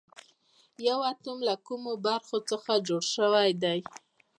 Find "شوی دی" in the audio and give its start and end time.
3.15-3.79